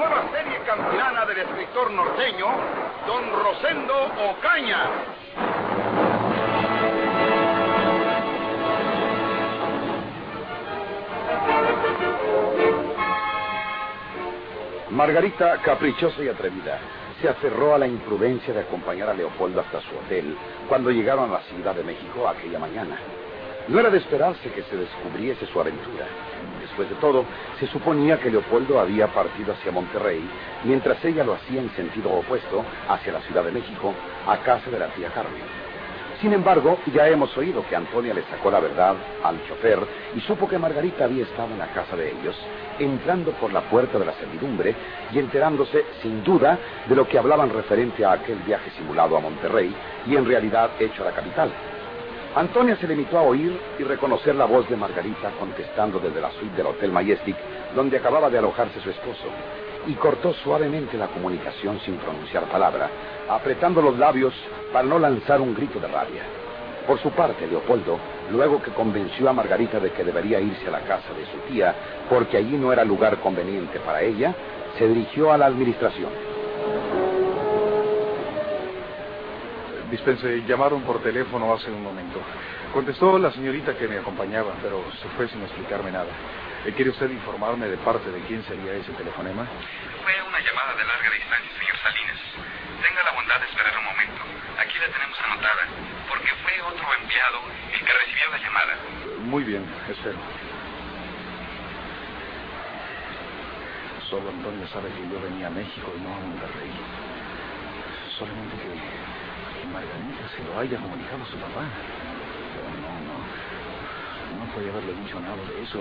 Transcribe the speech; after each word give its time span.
nueva 0.00 0.30
serie 0.32 0.58
campilana 0.60 1.26
del 1.26 1.40
escritor 1.40 1.90
norteño, 1.90 2.46
don 3.06 3.22
Rosendo 3.44 3.94
Ocaña. 4.30 4.88
Margarita, 14.88 15.58
caprichosa 15.58 16.22
y 16.22 16.28
atrevida, 16.28 16.78
se 17.20 17.28
aferró 17.28 17.74
a 17.74 17.78
la 17.78 17.86
imprudencia 17.86 18.54
de 18.54 18.60
acompañar 18.60 19.10
a 19.10 19.14
Leopoldo 19.14 19.60
hasta 19.60 19.82
su 19.82 19.98
hotel 19.98 20.34
cuando 20.66 20.90
llegaron 20.90 21.28
a 21.28 21.34
la 21.34 21.42
Ciudad 21.42 21.74
de 21.74 21.84
México 21.84 22.26
aquella 22.26 22.58
mañana. 22.58 22.96
No 23.70 23.78
era 23.78 23.88
de 23.88 23.98
esperarse 23.98 24.50
que 24.50 24.64
se 24.64 24.76
descubriese 24.76 25.46
su 25.46 25.60
aventura. 25.60 26.04
Después 26.60 26.90
de 26.90 26.96
todo, 26.96 27.24
se 27.60 27.68
suponía 27.68 28.18
que 28.18 28.28
Leopoldo 28.28 28.80
había 28.80 29.06
partido 29.06 29.52
hacia 29.52 29.70
Monterrey, 29.70 30.28
mientras 30.64 31.04
ella 31.04 31.22
lo 31.22 31.34
hacía 31.34 31.60
en 31.60 31.70
sentido 31.76 32.10
opuesto, 32.10 32.64
hacia 32.88 33.12
la 33.12 33.20
Ciudad 33.20 33.44
de 33.44 33.52
México, 33.52 33.94
a 34.26 34.38
casa 34.38 34.68
de 34.72 34.78
la 34.80 34.88
tía 34.88 35.10
Carmen. 35.10 35.44
Sin 36.20 36.32
embargo, 36.32 36.80
ya 36.92 37.06
hemos 37.06 37.36
oído 37.38 37.64
que 37.68 37.76
Antonia 37.76 38.12
le 38.12 38.24
sacó 38.24 38.50
la 38.50 38.58
verdad 38.58 38.96
al 39.22 39.40
chofer 39.46 39.78
y 40.16 40.20
supo 40.22 40.48
que 40.48 40.58
Margarita 40.58 41.04
había 41.04 41.22
estado 41.22 41.52
en 41.52 41.58
la 41.58 41.72
casa 41.72 41.94
de 41.94 42.10
ellos, 42.10 42.36
entrando 42.80 43.30
por 43.34 43.52
la 43.52 43.60
puerta 43.70 44.00
de 44.00 44.06
la 44.06 44.14
servidumbre 44.14 44.74
y 45.12 45.20
enterándose, 45.20 45.84
sin 46.02 46.24
duda, 46.24 46.58
de 46.88 46.96
lo 46.96 47.06
que 47.06 47.18
hablaban 47.18 47.50
referente 47.50 48.04
a 48.04 48.12
aquel 48.14 48.40
viaje 48.40 48.72
simulado 48.76 49.16
a 49.16 49.20
Monterrey 49.20 49.72
y 50.08 50.16
en 50.16 50.26
realidad 50.26 50.70
hecho 50.80 51.02
a 51.02 51.10
la 51.10 51.12
capital. 51.12 51.52
Antonia 52.34 52.76
se 52.76 52.86
limitó 52.86 53.18
a 53.18 53.22
oír 53.22 53.58
y 53.76 53.82
reconocer 53.82 54.36
la 54.36 54.44
voz 54.44 54.68
de 54.68 54.76
Margarita 54.76 55.32
contestando 55.36 55.98
desde 55.98 56.20
la 56.20 56.30
suite 56.30 56.56
del 56.56 56.66
Hotel 56.66 56.92
Majestic, 56.92 57.34
donde 57.74 57.96
acababa 57.96 58.30
de 58.30 58.38
alojarse 58.38 58.80
su 58.80 58.90
esposo, 58.90 59.26
y 59.88 59.94
cortó 59.94 60.32
suavemente 60.34 60.96
la 60.96 61.08
comunicación 61.08 61.80
sin 61.80 61.96
pronunciar 61.96 62.44
palabra, 62.44 62.88
apretando 63.28 63.82
los 63.82 63.98
labios 63.98 64.32
para 64.72 64.86
no 64.86 65.00
lanzar 65.00 65.40
un 65.40 65.54
grito 65.54 65.80
de 65.80 65.88
rabia. 65.88 66.22
Por 66.86 67.00
su 67.00 67.10
parte, 67.10 67.48
Leopoldo, 67.48 67.98
luego 68.30 68.62
que 68.62 68.70
convenció 68.70 69.28
a 69.28 69.32
Margarita 69.32 69.80
de 69.80 69.90
que 69.90 70.04
debería 70.04 70.40
irse 70.40 70.68
a 70.68 70.70
la 70.70 70.80
casa 70.82 71.12
de 71.12 71.26
su 71.26 71.52
tía, 71.52 71.74
porque 72.08 72.36
allí 72.36 72.56
no 72.56 72.72
era 72.72 72.84
lugar 72.84 73.18
conveniente 73.18 73.80
para 73.80 74.02
ella, 74.02 74.34
se 74.78 74.86
dirigió 74.86 75.32
a 75.32 75.38
la 75.38 75.46
administración. 75.46 76.29
Dispense, 79.90 80.44
llamaron 80.46 80.82
por 80.82 81.02
teléfono 81.02 81.52
hace 81.52 81.68
un 81.68 81.82
momento. 81.82 82.20
Contestó 82.72 83.18
la 83.18 83.32
señorita 83.32 83.76
que 83.76 83.88
me 83.88 83.98
acompañaba, 83.98 84.54
pero 84.62 84.84
se 85.02 85.08
fue 85.16 85.28
sin 85.28 85.42
explicarme 85.42 85.90
nada. 85.90 86.06
Eh, 86.64 86.72
¿Quiere 86.76 86.90
usted 86.90 87.10
informarme 87.10 87.66
de 87.66 87.76
parte 87.78 88.08
de 88.08 88.20
quién 88.22 88.44
sería 88.44 88.74
ese 88.74 88.92
telefonema? 88.92 89.48
Fue 90.04 90.14
una 90.28 90.38
llamada 90.38 90.74
de 90.78 90.84
larga 90.84 91.10
distancia, 91.10 91.50
señor 91.58 91.76
Salinas. 91.82 92.18
Tenga 92.86 93.02
la 93.02 93.12
bondad 93.18 93.40
de 93.40 93.46
esperar 93.46 93.78
un 93.78 93.84
momento. 93.84 94.22
Aquí 94.62 94.78
la 94.78 94.86
tenemos 94.94 95.18
anotada, 95.26 95.66
porque 96.08 96.30
fue 96.44 96.62
otro 96.62 96.86
empleado 97.00 97.38
el 97.74 97.80
que 97.80 97.92
recibió 97.92 98.30
la 98.30 98.38
llamada. 98.38 98.76
Muy 99.26 99.42
bien, 99.42 99.66
espero. 99.90 100.18
Solo 104.08 104.30
Antonio 104.30 104.68
sabe 104.68 104.90
que 104.90 105.02
yo 105.10 105.20
venía 105.20 105.48
a 105.48 105.50
México 105.50 105.92
y 105.96 106.00
no 106.00 106.14
a 106.14 106.20
Monterrey. 106.20 106.70
Solamente 108.18 108.54
que 108.54 109.29
Margarita 109.72 110.24
se 110.36 110.42
lo 110.44 110.58
haya 110.58 110.76
comunicado 110.78 111.22
a 111.22 111.26
su 111.26 111.36
papá. 111.38 111.62
Pero 112.54 112.68
no, 112.82 112.92
no. 113.06 113.16
No 114.38 114.52
podía 114.54 114.70
haberle 114.72 114.94
dicho 114.94 115.20
nada 115.20 115.36
de 115.36 115.62
eso, 115.62 115.80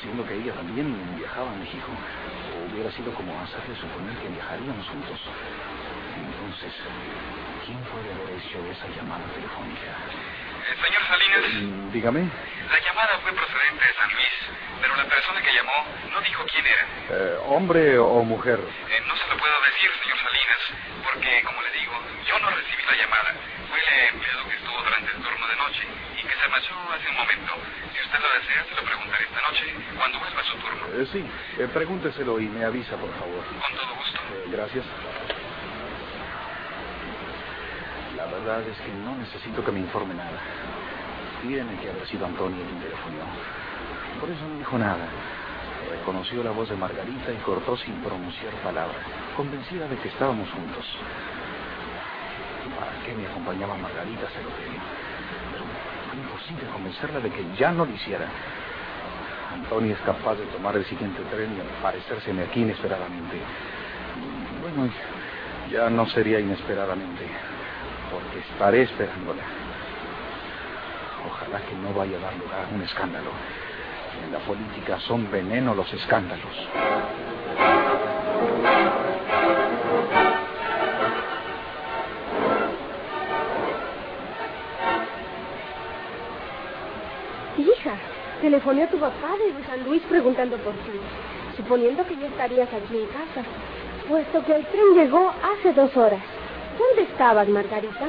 siendo 0.00 0.26
que 0.26 0.34
ella 0.34 0.52
también 0.54 0.88
viajaba 1.16 1.50
a 1.52 1.56
México. 1.56 1.88
Hubiera 2.70 2.90
sido 2.92 3.12
como 3.14 3.32
hacerle 3.42 3.74
suponer 3.76 4.14
que 4.18 4.28
viajaríamos 4.28 4.86
juntos. 4.88 5.18
Entonces, 6.16 6.72
¿quién 7.66 7.78
puede 7.90 8.08
haber 8.12 8.38
hecho 8.38 8.58
esa 8.70 8.86
llamada 8.94 9.24
telefónica? 9.34 9.90
Eh, 10.68 10.76
señor 10.84 11.02
Salinas, 11.06 11.44
Mm, 11.54 11.92
Dígame. 11.92 12.20
la 12.22 12.78
llamada 12.84 13.18
fue 13.22 13.32
procedente 13.32 13.82
de 13.86 13.94
San 13.94 14.10
Luis, 14.12 14.34
pero 14.82 14.96
la 14.96 15.04
persona 15.04 15.40
que 15.40 15.52
llamó 15.54 15.78
no 16.12 16.20
dijo 16.20 16.44
quién 16.52 16.66
era. 16.66 16.84
Eh, 17.10 17.38
¿Hombre 17.46 17.98
o 17.98 18.22
mujer? 18.22 18.58
Eh, 18.60 19.00
no 19.06 19.16
se 19.16 19.26
lo 19.28 19.36
puedo 19.38 19.54
decir, 19.64 19.88
señor 20.02 20.18
Salinas, 20.18 20.62
porque, 21.04 21.42
como 21.46 21.62
le 21.62 21.70
digo, 21.72 21.94
yo 22.28 22.38
no 22.40 22.50
recibí 22.50 22.82
la 22.84 22.96
llamada. 23.00 23.30
Fue 23.70 23.78
el 23.80 24.14
empleado 24.14 24.42
que 24.48 24.56
estuvo 24.56 24.78
durante 24.82 25.10
el 25.16 25.22
turno 25.22 25.46
de 25.48 25.56
noche 25.56 25.82
y 26.18 26.22
que 26.26 26.34
se 26.36 26.48
marchó 26.48 26.74
hace 26.92 27.08
un 27.08 27.16
momento. 27.16 27.52
Si 27.94 28.00
usted 28.04 28.18
lo 28.20 28.28
desea, 28.38 28.60
se 28.68 28.74
lo 28.76 28.82
preguntaré 28.82 29.24
esta 29.24 29.40
noche, 29.48 29.64
cuando 29.96 30.18
vuelva 30.18 30.40
a 30.40 30.44
su 30.44 30.56
turno. 30.58 30.84
Eh, 30.98 31.06
sí, 31.12 31.24
eh, 31.58 31.68
pregúnteselo 31.72 32.40
y 32.40 32.48
me 32.48 32.64
avisa, 32.64 32.96
por 32.96 33.10
favor. 33.10 33.38
Eh, 33.38 34.50
gracias. 34.50 34.84
La 38.16 38.26
verdad 38.26 38.66
es 38.66 38.76
que 38.78 38.92
no 39.04 39.14
necesito 39.14 39.64
que 39.64 39.70
me 39.70 39.78
informe 39.78 40.14
nada. 40.14 40.40
Tiene 41.40 41.76
que 41.76 41.90
haber 41.90 42.04
sido 42.08 42.26
Antonio 42.26 42.64
quien 42.64 42.80
telefonió. 42.80 43.20
Por 44.18 44.28
eso 44.28 44.44
no 44.48 44.58
dijo 44.58 44.76
nada. 44.76 45.06
Reconoció 45.88 46.42
la 46.42 46.50
voz 46.50 46.68
de 46.68 46.74
Margarita 46.74 47.32
y 47.32 47.36
cortó 47.36 47.76
sin 47.76 47.94
pronunciar 48.02 48.52
palabra, 48.54 48.98
convencida 49.36 49.86
de 49.86 49.96
que 49.98 50.08
estábamos 50.08 50.50
juntos. 50.50 50.84
¿Para 52.76 53.04
qué 53.04 53.14
me 53.14 53.24
acompañaba 53.28 53.76
Margarita? 53.76 54.28
Se 54.30 54.42
lo 54.42 54.50
pedí. 54.50 54.80
Pero 55.52 55.64
fue 56.10 56.18
imposible 56.18 56.66
convencerla 56.72 57.20
de 57.20 57.30
que 57.30 57.46
ya 57.54 57.70
no 57.70 57.84
lo 57.84 57.92
hiciera. 57.92 58.26
Antonio 59.52 59.94
es 59.94 60.00
capaz 60.00 60.34
de 60.36 60.44
tomar 60.46 60.76
el 60.76 60.84
siguiente 60.84 61.22
tren 61.30 61.56
y 61.56 61.78
aparecérseme 61.78 62.42
aquí 62.42 62.60
inesperadamente. 62.60 63.36
Bueno, 64.60 64.92
ya 65.70 65.88
no 65.88 66.06
sería 66.06 66.40
inesperadamente, 66.40 67.26
porque 68.10 68.40
estaré 68.40 68.82
esperándola. 68.82 69.42
Ojalá 71.26 71.60
que 71.60 71.74
no 71.76 71.92
vaya 71.94 72.18
a 72.18 72.20
dar 72.20 72.36
lugar 72.36 72.64
a 72.64 72.74
un 72.74 72.82
escándalo. 72.82 73.30
En 74.24 74.32
la 74.32 74.38
política 74.40 74.98
son 75.00 75.30
veneno 75.30 75.74
los 75.74 75.92
escándalos. 75.92 76.54
Telefoné 88.40 88.84
a 88.84 88.88
tu 88.88 88.98
papá 88.98 89.36
de 89.38 89.52
San 89.66 89.84
Luis 89.84 90.02
preguntando 90.08 90.56
por 90.58 90.72
ti, 90.72 90.92
suponiendo 91.56 92.06
que 92.06 92.16
ya 92.16 92.26
estarías 92.26 92.68
aquí 92.72 92.98
en 92.98 93.06
casa, 93.06 93.42
puesto 94.08 94.44
que 94.44 94.56
el 94.56 94.66
tren 94.66 94.94
llegó 94.94 95.32
hace 95.42 95.72
dos 95.72 95.96
horas. 95.96 96.22
¿Dónde 96.78 97.02
estabas, 97.02 97.48
Margarita? 97.48 98.06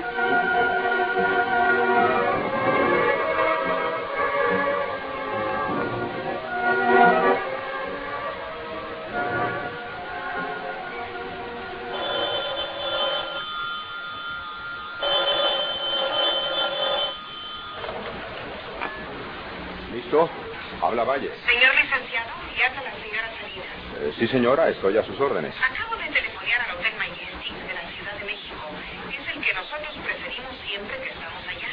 Señor 20.99 21.75
licenciado, 21.75 22.28
y 22.51 22.61
habla 22.61 22.81
la 22.84 22.91
señora 22.91 23.31
Salinas. 23.40 23.72
Eh, 24.03 24.13
sí, 24.19 24.28
señora, 24.28 24.69
estoy 24.69 24.97
a 24.97 25.03
sus 25.03 25.17
órdenes. 25.17 25.55
Acabo 25.55 25.96
de 25.96 26.11
telefonear 26.11 26.59
al 26.59 26.75
Hotel 26.75 26.93
Majestic 26.99 27.55
de 27.55 27.73
la 27.73 27.87
Ciudad 27.96 28.13
de 28.19 28.25
México. 28.25 28.67
Es 29.07 29.23
el 29.31 29.41
que 29.41 29.53
nosotros 29.53 29.96
preferimos 30.03 30.51
siempre 30.67 30.97
que 30.99 31.09
estamos 31.16 31.40
allá. 31.47 31.72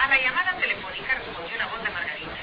A 0.00 0.08
la 0.08 0.16
llamada 0.16 0.56
telefónica 0.56 1.14
respondió 1.20 1.56
la 1.58 1.66
voz 1.66 1.84
de 1.84 1.90
Margarita. 1.90 2.36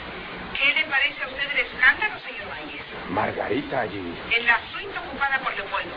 ¿Qué 0.54 0.74
le 0.74 0.84
parece 0.86 1.24
a 1.24 1.28
usted 1.30 1.50
el 1.50 1.60
escándalo, 1.66 2.20
señor 2.20 2.48
Valles? 2.48 2.86
Margarita 3.10 3.82
allí. 3.82 4.14
En 4.30 4.46
la 4.46 4.62
suite 4.72 5.00
ocupada 5.00 5.40
por 5.40 5.56
Leopoldo. 5.58 5.96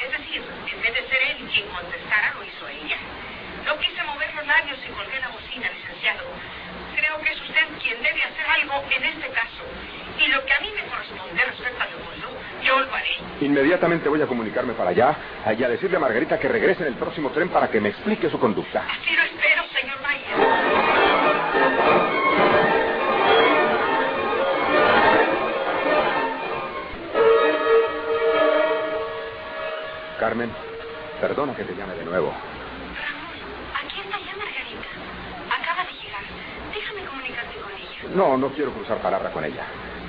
Es 0.00 0.10
decir, 0.16 0.40
en 0.40 0.80
vez 0.80 0.94
de 0.94 1.08
ser 1.12 1.20
él 1.28 1.48
quien 1.52 1.68
contestara, 1.68 2.32
lo 2.32 2.42
hizo 2.42 2.68
ella. 2.68 2.96
No 3.64 3.78
quise 3.78 4.02
mover 4.04 4.34
los 4.34 4.46
labios 4.46 4.78
y 4.86 4.92
colgué 4.92 5.18
la 5.20 5.28
bocina, 5.28 5.68
licenciado. 5.70 6.24
Creo 6.96 7.18
que 7.20 7.32
es 7.32 7.40
usted 7.40 7.66
quien 7.82 8.02
debe 8.02 8.22
hacer 8.22 8.46
algo 8.46 8.84
en 8.90 9.04
este 9.04 9.28
caso. 9.28 9.64
Y 10.18 10.28
lo 10.28 10.44
que 10.44 10.52
a 10.52 10.60
mí 10.60 10.70
me 10.74 10.82
corresponde 10.88 11.44
respecto 11.44 11.82
a 11.82 11.86
Leopoldo, 11.86 12.28
yo 12.62 12.80
lo 12.80 12.94
haré. 12.94 13.16
Inmediatamente 13.40 14.08
voy 14.08 14.22
a 14.22 14.26
comunicarme 14.26 14.74
para 14.74 14.90
allá 14.90 15.16
y 15.58 15.64
a 15.64 15.68
decirle 15.68 15.96
a 15.96 16.00
Margarita 16.00 16.38
que 16.38 16.48
regrese 16.48 16.82
en 16.82 16.88
el 16.88 16.94
próximo 16.94 17.30
tren 17.30 17.48
para 17.48 17.68
que 17.70 17.80
me 17.80 17.88
explique 17.88 18.30
su 18.30 18.38
conducta. 18.38 18.84
Así 18.88 19.16
lo 19.16 19.22
espero, 19.22 19.64
señor 19.72 20.00
Mayer. 20.00 20.24
Carmen, 30.20 30.50
perdona 31.20 31.54
que 31.56 31.64
te 31.64 31.74
llame 31.74 31.94
de 31.96 32.04
nuevo. 32.04 32.32
Aquí 33.84 34.00
está 34.00 34.18
ya 34.20 34.36
Margarita. 34.36 34.83
Acaba 35.50 35.84
de 35.84 35.92
llegar. 35.92 36.22
Déjame 36.72 37.04
comunicarte 37.04 37.58
con 37.60 37.72
ella. 37.72 38.14
No, 38.14 38.36
no 38.36 38.48
quiero 38.50 38.72
cruzar 38.72 38.98
palabra 38.98 39.30
con 39.30 39.44
ella. 39.44 39.64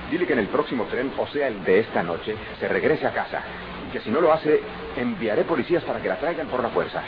Dile 0.10 0.28
que 0.28 0.34
en 0.34 0.40
el 0.40 0.48
próximo 0.48 0.86
tren, 0.86 1.12
o 1.18 1.28
sea, 1.28 1.48
el 1.48 1.64
de 1.64 1.80
esta 1.80 2.04
noche, 2.04 2.36
se 2.60 2.68
regrese 2.68 3.08
a 3.08 3.14
casa. 3.14 3.42
Y 3.88 3.92
que 3.92 4.00
si 4.02 4.10
no 4.10 4.22
lo 4.22 4.32
hace, 4.32 4.62
enviaré 4.96 5.44
policías 5.44 5.84
para 5.84 6.00
que 6.00 6.08
la 6.10 6.18
traigan 6.18 6.48
por 6.48 6.62
la 6.62 6.70
fuerza. 6.70 7.02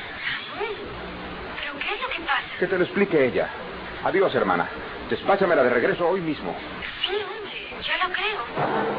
¿Pero 1.59 1.79
qué 1.79 1.94
es 1.94 2.01
lo 2.01 2.09
que 2.09 2.21
pasa? 2.21 2.57
Que 2.59 2.68
te 2.68 2.77
lo 2.77 2.83
explique 2.83 3.25
ella. 3.25 3.50
Adiós, 4.03 4.33
hermana. 4.35 4.68
Despáchamela 5.09 5.63
de 5.63 5.69
regreso 5.69 6.07
hoy 6.07 6.21
mismo. 6.21 6.56
Sí, 7.07 7.15
hombre, 7.15 7.83
ya 7.83 8.07
lo 8.07 8.13
creo. 8.13 8.96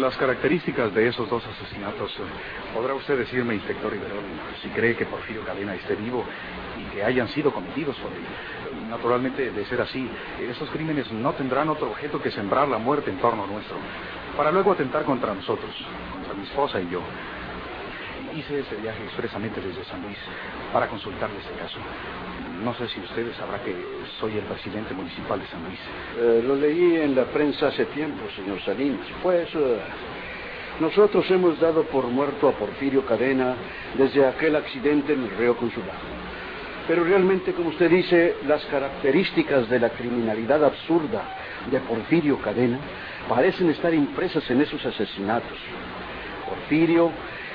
Las 0.00 0.16
características 0.16 0.94
de 0.94 1.08
esos 1.08 1.28
dos 1.28 1.44
asesinatos, 1.46 2.10
eh, 2.18 2.22
¿podrá 2.74 2.94
usted 2.94 3.18
decirme, 3.18 3.54
inspector 3.54 3.92
Iberón, 3.94 4.24
si 4.62 4.68
cree 4.70 4.96
que 4.96 5.04
Porfirio 5.04 5.44
Cadena 5.44 5.74
esté 5.74 5.94
vivo 5.96 6.24
y 6.78 6.84
que 6.94 7.04
hayan 7.04 7.28
sido 7.28 7.52
cometidos 7.52 7.96
por 7.98 8.10
él? 8.10 8.88
Naturalmente, 8.88 9.50
de 9.50 9.64
ser 9.66 9.80
así, 9.80 10.08
esos 10.40 10.70
crímenes 10.70 11.12
no 11.12 11.32
tendrán 11.34 11.68
otro 11.68 11.90
objeto 11.90 12.20
que 12.22 12.30
sembrar 12.30 12.68
la 12.68 12.78
muerte 12.78 13.10
en 13.10 13.18
torno 13.18 13.46
nuestro, 13.46 13.76
para 14.36 14.50
luego 14.50 14.72
atentar 14.72 15.04
contra 15.04 15.34
nosotros, 15.34 15.70
contra 16.12 16.34
mi 16.34 16.44
esposa 16.44 16.80
y 16.80 16.88
yo. 16.88 17.02
Hice 18.36 18.60
ese 18.60 18.76
viaje 18.76 19.04
expresamente 19.04 19.60
desde 19.60 19.84
San 19.84 20.02
Luis 20.02 20.16
para 20.72 20.88
consultarle 20.88 21.38
este 21.38 21.52
caso. 21.54 21.78
No 22.64 22.72
sé 22.74 22.88
si 22.88 23.00
usted 23.00 23.30
sabrá 23.34 23.62
que 23.62 23.74
soy 24.18 24.38
el 24.38 24.44
presidente 24.44 24.94
municipal 24.94 25.38
de 25.38 25.46
San 25.48 25.62
Luis. 25.64 25.78
Eh, 26.18 26.42
lo 26.46 26.56
leí 26.56 26.96
en 26.96 27.14
la 27.14 27.24
prensa 27.24 27.68
hace 27.68 27.84
tiempo, 27.86 28.22
señor 28.34 28.60
Salinas. 28.62 29.06
Pues 29.22 29.48
eh, 29.54 29.78
nosotros 30.80 31.30
hemos 31.30 31.60
dado 31.60 31.84
por 31.84 32.06
muerto 32.06 32.48
a 32.48 32.52
Porfirio 32.52 33.04
Cadena 33.04 33.54
desde 33.98 34.24
aquel 34.26 34.56
accidente 34.56 35.12
en 35.12 35.24
el 35.24 35.30
río 35.30 35.56
Consulado. 35.56 36.00
Pero 36.88 37.04
realmente, 37.04 37.52
como 37.52 37.68
usted 37.68 37.90
dice, 37.90 38.36
las 38.46 38.64
características 38.66 39.68
de 39.68 39.78
la 39.78 39.90
criminalidad 39.90 40.64
absurda 40.64 41.22
de 41.70 41.80
Porfirio 41.80 42.38
Cadena 42.40 42.78
parecen 43.28 43.68
estar 43.70 43.92
impresas 43.92 44.48
en 44.50 44.62
esos 44.62 44.84
asesinatos. 44.86 45.58
Porfirio 46.48 47.12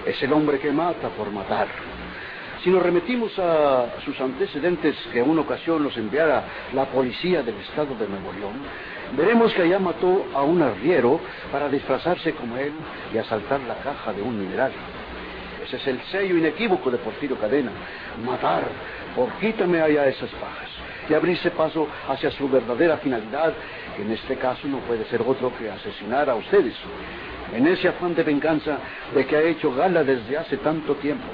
es 0.07 0.21
el 0.23 0.31
hombre 0.31 0.59
que 0.59 0.71
mata 0.71 1.09
por 1.09 1.31
matar. 1.31 1.67
Si 2.63 2.69
nos 2.69 2.81
remitimos 2.81 3.37
a 3.37 3.87
sus 4.03 4.19
antecedentes 4.19 4.95
que 5.11 5.19
en 5.19 5.29
una 5.29 5.41
ocasión 5.41 5.83
los 5.83 5.95
enviara 5.97 6.43
la 6.73 6.85
policía 6.85 7.43
del 7.43 7.55
estado 7.57 7.93
de 7.95 8.07
Nuevo 8.07 8.33
León, 8.33 8.55
veremos 9.15 9.53
que 9.53 9.61
allá 9.61 9.79
mató 9.79 10.25
a 10.33 10.41
un 10.41 10.61
arriero 10.61 11.19
para 11.51 11.69
disfrazarse 11.69 12.33
como 12.33 12.57
él 12.57 12.73
y 13.13 13.17
asaltar 13.17 13.59
la 13.61 13.75
caja 13.75 14.13
de 14.13 14.21
un 14.21 14.39
mineral. 14.39 14.71
Ese 15.65 15.77
es 15.77 15.87
el 15.87 16.01
sello 16.03 16.37
inequívoco 16.37 16.89
de 16.89 16.97
Porfirio 16.97 17.37
Cadena, 17.37 17.71
matar 18.25 18.63
por 19.15 19.29
quítame 19.33 19.81
allá 19.81 20.07
esas 20.07 20.29
pajas 20.31 20.69
y 21.09 21.13
abrirse 21.13 21.51
paso 21.51 21.87
hacia 22.07 22.31
su 22.31 22.49
verdadera 22.49 22.97
finalidad, 22.97 23.53
que 23.95 24.01
en 24.01 24.11
este 24.11 24.35
caso 24.37 24.67
no 24.67 24.79
puede 24.79 25.05
ser 25.05 25.21
otro 25.21 25.51
que 25.57 25.69
asesinar 25.69 26.29
a 26.29 26.35
ustedes, 26.35 26.75
en 27.53 27.67
ese 27.67 27.87
afán 27.87 28.15
de 28.15 28.23
venganza 28.23 28.77
de 29.13 29.25
que 29.25 29.35
ha 29.35 29.41
hecho 29.41 29.73
gala 29.73 30.03
desde 30.03 30.37
hace 30.37 30.57
tanto 30.57 30.95
tiempo. 30.95 31.25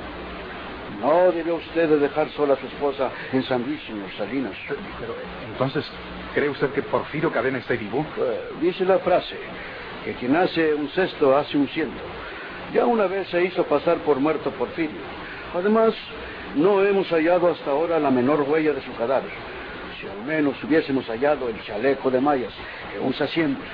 No 1.02 1.32
debe 1.32 1.52
usted 1.52 1.90
de 1.90 2.00
dejar 2.00 2.30
sola 2.30 2.54
a 2.54 2.58
su 2.58 2.66
esposa 2.68 3.10
en 3.34 3.44
San 3.44 3.64
Luis, 3.64 3.82
señor 3.84 4.10
Salinas. 4.18 4.54
Pero, 4.68 5.16
entonces, 5.52 5.86
¿cree 6.34 6.50
usted 6.50 6.70
que 6.72 6.82
Porfirio 6.84 7.32
Cadena 7.32 7.58
esté 7.58 7.76
vivo? 7.76 8.06
Eh, 8.18 8.40
dice 8.62 8.86
la 8.86 9.00
frase, 9.00 9.36
que 10.06 10.14
quien 10.14 10.36
hace 10.36 10.74
un 10.74 10.88
cesto 10.90 11.36
hace 11.36 11.58
un 11.58 11.68
ciento. 11.68 12.02
Ya 12.74 12.86
una 12.86 13.08
vez 13.08 13.28
se 13.28 13.44
hizo 13.44 13.66
pasar 13.66 13.98
por 13.98 14.20
muerto 14.20 14.52
Porfirio. 14.52 15.02
Además, 15.54 15.94
no 16.56 16.82
hemos 16.84 17.10
hallado 17.10 17.52
hasta 17.52 17.72
ahora 17.72 18.00
la 18.00 18.10
menor 18.10 18.42
huella 18.42 18.74
de 18.74 18.82
su 18.82 18.94
cadáver. 18.96 19.32
Si 20.00 20.08
al 20.08 20.26
menos 20.26 20.56
hubiésemos 20.64 21.06
hallado 21.08 21.50
el 21.50 21.62
chaleco 21.64 22.10
de 22.12 22.22
mallas 22.22 22.54
que 22.92 23.00
usa 23.00 23.28
siempre. 23.28 23.68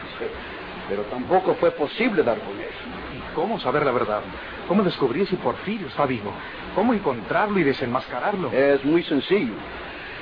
Pero 0.89 1.03
tampoco 1.03 1.53
fue 1.55 1.71
posible 1.71 2.23
dar 2.23 2.39
con 2.39 2.57
él. 2.59 2.67
¿Y 3.15 3.35
cómo 3.35 3.59
saber 3.59 3.85
la 3.85 3.91
verdad? 3.91 4.21
¿Cómo 4.67 4.83
descubrir 4.83 5.27
si 5.27 5.35
Porfirio 5.35 5.87
está 5.87 6.05
vivo? 6.05 6.33
¿Cómo 6.75 6.93
encontrarlo 6.93 7.59
y 7.59 7.63
desenmascararlo? 7.63 8.51
Es 8.51 8.83
muy 8.83 9.03
sencillo. 9.03 9.53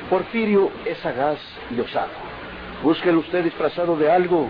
Porfirio 0.10 0.72
es 0.86 0.98
sagaz 1.00 1.40
y 1.76 1.80
osado. 1.80 2.12
Búsquelo 2.84 3.20
usted 3.20 3.44
disfrazado 3.44 3.96
de 3.96 4.12
algo, 4.12 4.48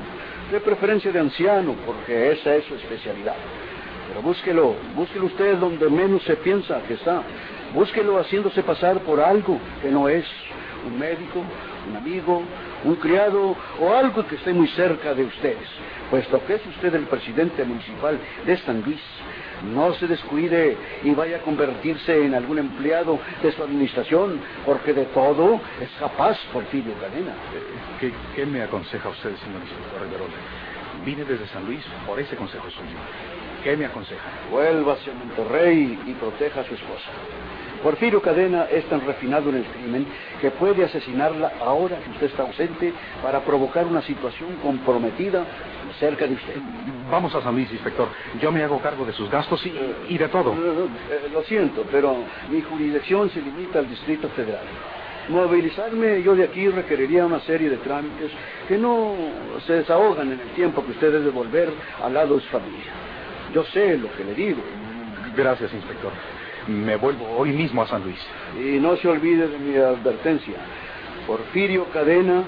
de 0.52 0.60
preferencia 0.60 1.12
de 1.12 1.20
anciano, 1.20 1.76
porque 1.86 2.32
esa 2.32 2.56
es 2.56 2.66
su 2.66 2.76
especialidad. 2.76 3.36
Pero 4.08 4.22
búsquelo, 4.22 4.76
búsquelo 4.96 5.26
usted 5.26 5.58
donde 5.58 5.90
menos 5.90 6.24
se 6.24 6.36
piensa 6.36 6.82
que 6.88 6.96
está. 6.96 7.22
Búsquelo 7.74 8.20
haciéndose 8.20 8.64
pasar 8.64 9.00
por 9.00 9.20
algo 9.20 9.60
que 9.82 9.90
no 9.90 10.10
es. 10.10 10.26
Un 10.86 10.98
médico, 10.98 11.44
un 11.90 11.98
amigo, 11.98 12.44
un 12.84 12.96
criado 12.96 13.56
o 13.80 13.94
algo 13.94 14.26
que 14.28 14.36
esté 14.36 14.54
muy 14.54 14.68
cerca 14.70 15.14
de 15.14 15.26
ustedes. 15.26 15.68
Puesto 16.10 16.46
que 16.46 16.56
es 16.56 16.66
usted 16.66 16.94
el 16.96 17.06
presidente 17.06 17.64
municipal 17.64 18.20
de 18.46 18.58
San 18.58 18.82
Luis, 18.82 19.02
no 19.74 19.94
se 19.96 20.08
descuide 20.08 20.78
y 21.04 21.12
vaya 21.12 21.38
a 21.38 21.42
convertirse 21.42 22.26
en 22.26 22.36
algún 22.36 22.60
empleado 22.60 23.20
de 23.42 23.52
su 23.52 23.64
administración, 23.64 24.40
porque 24.66 24.94
de 24.94 25.06
todo 25.06 25.60
es 25.82 25.90
capaz 26.00 26.38
Porfirio 26.54 26.94
Cadena. 26.96 27.34
¿Qué, 28.00 28.14
qué 28.36 28.46
me 28.46 28.62
aconseja 28.62 29.10
usted, 29.10 29.36
señor 29.38 29.62
inspector 29.62 30.02
Riverol? 30.04 30.30
Vine 31.04 31.26
desde 31.26 31.48
San 31.48 31.66
Luis 31.66 31.84
por 32.06 32.20
ese 32.20 32.36
consejo 32.36 32.70
suyo. 32.70 32.98
¿Qué 33.64 33.76
me 33.76 33.86
aconseja? 33.86 34.22
Vuelva 34.52 34.94
hacia 34.94 35.14
Monterrey 35.14 36.00
y 36.06 36.14
proteja 36.14 36.62
a 36.62 36.64
su 36.64 36.76
esposa. 36.76 37.10
Porfirio 37.84 38.22
Cadena 38.22 38.66
es 38.72 38.86
tan 38.86 39.06
refinado 39.06 39.50
en 39.50 39.58
el 39.58 39.66
crimen 39.66 40.06
que 40.42 40.52
puede 40.52 40.84
asesinarla 40.84 41.54
ahora 41.62 41.98
que 41.98 42.10
usted 42.12 42.28
está 42.28 42.44
ausente 42.44 42.94
para 43.22 43.42
provocar 43.42 43.86
una 43.86 44.02
situación 44.02 44.56
comprometida 44.62 45.46
cerca 46.00 46.28
de 46.28 46.36
usted. 46.36 46.56
Vamos 47.10 47.34
a 47.36 47.42
San 47.42 47.56
Luis, 47.56 47.72
inspector. 47.72 48.08
Yo 48.42 48.52
me 48.52 48.64
hago 48.64 48.80
cargo 48.80 49.06
de 49.06 49.14
sus 49.14 49.30
gastos 49.30 49.66
y, 49.66 49.74
y 50.10 50.18
de 50.18 50.28
todo. 50.28 50.54
Eh, 50.54 51.30
lo 51.32 51.44
siento, 51.44 51.86
pero 51.92 52.16
mi 52.50 52.62
jurisdicción 52.62 53.30
se 53.30 53.42
limita 53.42 53.80
al 53.80 53.90
Distrito 53.90 54.30
Federal. 54.30 54.66
Movilizarme 55.30 56.22
yo 56.24 56.36
de 56.36 56.46
aquí 56.46 56.70
requeriría 56.70 57.26
una 57.26 57.42
serie 57.42 57.70
de 57.70 57.78
trámites 57.78 58.32
que 58.68 58.78
no 58.78 59.14
se 59.66 59.74
desahogan 59.74 60.32
en 60.32 60.40
el 60.40 60.50
tiempo 60.52 60.86
que 60.86 60.92
usted 60.92 61.12
debe 61.12 61.32
volver 61.32 61.70
al 62.02 62.14
lado 62.14 62.36
de 62.36 62.42
su 62.42 62.48
familia. 62.48 62.92
Yo 63.54 63.64
sé 63.66 63.98
lo 63.98 64.12
que 64.14 64.24
le 64.24 64.34
digo. 64.34 64.62
Gracias, 65.36 65.74
inspector. 65.74 66.12
Me 66.68 66.98
vuelvo 66.98 67.26
hoy 67.38 67.52
mismo 67.52 67.82
a 67.82 67.88
San 67.88 68.04
Luis. 68.04 68.20
Y 68.58 68.80
no 68.80 68.98
se 68.98 69.08
olvide 69.08 69.48
de 69.48 69.58
mi 69.58 69.78
advertencia. 69.78 70.56
Porfirio 71.26 71.86
Cadena 71.92 72.44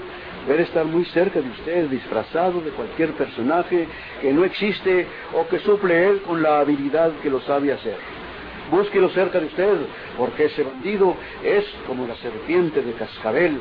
debe 0.46 0.62
estar 0.62 0.84
muy 0.84 1.04
cerca 1.06 1.40
de 1.40 1.48
usted, 1.48 1.88
disfrazado 1.88 2.60
de 2.60 2.70
cualquier 2.70 3.12
personaje 3.12 3.88
que 4.20 4.32
no 4.32 4.44
existe 4.44 5.06
o 5.34 5.46
que 5.48 5.58
suple 5.60 6.08
él 6.08 6.22
con 6.22 6.42
la 6.42 6.60
habilidad 6.60 7.12
que 7.22 7.30
lo 7.30 7.40
sabe 7.42 7.72
hacer. 7.72 7.96
Búsquelo 8.70 9.08
cerca 9.10 9.40
de 9.40 9.46
usted, 9.46 9.78
porque 10.16 10.44
ese 10.44 10.62
bandido 10.62 11.16
es 11.42 11.64
como 11.86 12.06
la 12.06 12.14
serpiente 12.16 12.82
de 12.82 12.92
cascabel, 12.92 13.58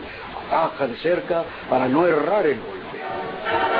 ataca 0.47 0.87
de 0.87 0.95
cerca 0.97 1.43
para 1.69 1.87
no 1.87 2.05
errar 2.05 2.45
el 2.45 2.59
golpe. 2.59 3.78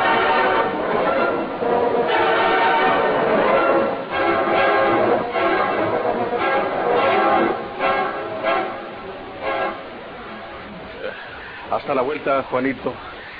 Hasta 11.72 11.94
la 11.94 12.02
vuelta, 12.02 12.44
Juanito. 12.50 12.94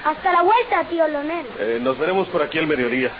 Hasta 0.06 0.32
la 0.32 0.42
vuelta, 0.44 0.84
tío 0.90 1.08
Lonel. 1.08 1.46
Eh, 1.60 1.80
nos 1.82 1.98
veremos 1.98 2.28
por 2.30 2.42
aquí 2.42 2.58
al 2.58 2.68
mediodía. 2.68 3.12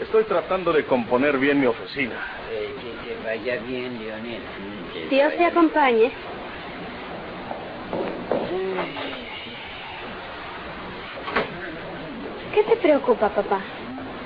Estoy 0.00 0.24
tratando 0.24 0.72
de 0.72 0.84
componer 0.84 1.38
bien 1.38 1.60
mi 1.60 1.66
oficina. 1.66 2.14
Eh, 2.50 2.74
que 2.82 3.14
te 3.14 3.24
vaya 3.24 3.60
bien, 3.62 3.98
Leonel. 3.98 4.42
Que 4.92 5.08
Dios 5.08 5.32
te 5.36 5.46
acompañe. 5.46 6.10
¿Qué 12.54 12.62
te 12.64 12.76
preocupa, 12.76 13.28
papá? 13.28 13.60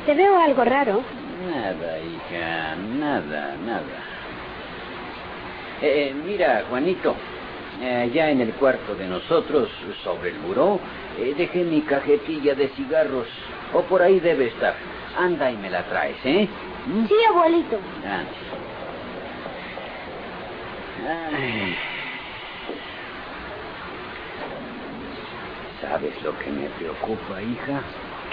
Te 0.07 0.15
veo 0.15 0.39
algo 0.39 0.65
raro. 0.65 1.03
Nada, 1.49 1.99
hija, 1.99 2.77
nada, 2.77 3.57
nada. 3.65 3.83
Eh, 5.83 6.15
mira, 6.25 6.65
Juanito, 6.69 7.17
allá 7.79 8.31
en 8.31 8.41
el 8.41 8.53
cuarto 8.55 8.95
de 8.95 9.07
nosotros, 9.07 9.69
sobre 10.03 10.31
el 10.31 10.39
buró, 10.39 10.81
eh, 11.19 11.35
dejé 11.37 11.65
mi 11.65 11.83
cajetilla 11.83 12.55
de 12.55 12.69
cigarros. 12.69 13.27
O 13.73 13.83
por 13.83 14.03
ahí 14.03 14.21
debe 14.21 14.49
estar. 14.49 14.75
Anda 15.17 15.51
y 15.51 15.57
me 15.57 15.71
la 15.71 15.83
traes, 15.85 16.17
¿eh? 16.25 16.49
¿Mm? 16.87 17.07
Sí, 17.07 17.15
abuelito. 17.29 17.79
Ay. 21.07 21.77
¿Sabes 25.81 26.23
lo 26.23 26.39
que 26.39 26.51
me 26.51 26.69
preocupa, 26.71 27.43
hija? 27.43 27.83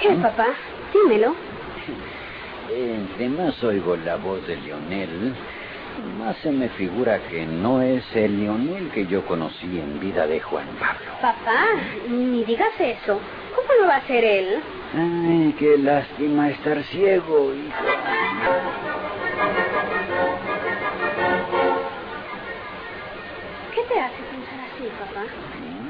¿Qué, 0.01 0.09
papá? 0.15 0.47
Dímelo. 0.93 1.35
Entre 2.69 3.29
más 3.29 3.63
oigo 3.63 3.95
la 3.95 4.17
voz 4.17 4.45
de 4.45 4.57
Lionel, 4.57 5.33
más 5.99 6.35
se 6.37 6.51
me 6.51 6.69
figura 6.69 7.19
que 7.29 7.45
no 7.45 7.81
es 7.81 8.03
el 8.15 8.39
Lionel 8.39 8.89
que 8.91 9.05
yo 9.05 9.25
conocí 9.25 9.65
en 9.65 9.99
vida 9.99 10.27
de 10.27 10.39
Juan 10.39 10.67
Pablo. 10.79 11.11
Papá, 11.21 11.65
ni 12.07 12.43
digas 12.43 12.73
eso. 12.79 13.19
¿Cómo 13.55 13.67
no 13.81 13.87
va 13.87 13.95
a 13.95 14.07
ser 14.07 14.23
él? 14.23 14.59
Ay, 14.93 15.55
qué 15.57 15.77
lástima 15.77 16.49
estar 16.49 16.81
ciego, 16.83 17.53
hijo. 17.53 17.75
¿Qué 23.73 23.81
te 23.81 23.99
hace 23.99 24.23
pensar 24.31 24.59
así, 24.73 24.89
papá? 24.99 25.25